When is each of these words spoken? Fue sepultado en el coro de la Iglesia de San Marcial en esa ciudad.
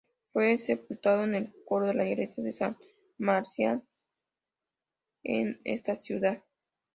Fue 0.33 0.57
sepultado 0.57 1.25
en 1.25 1.35
el 1.35 1.53
coro 1.63 1.85
de 1.85 1.93
la 1.93 2.07
Iglesia 2.09 2.43
de 2.43 2.53
San 2.53 2.75
Marcial 3.19 3.83
en 5.21 5.61
esa 5.63 5.93
ciudad. 5.93 6.41